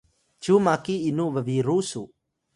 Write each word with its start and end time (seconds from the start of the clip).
cyu 0.41 0.55
maki 0.65 0.95
inu 1.09 1.25
bbiru 1.35 1.77
su? 1.89 2.03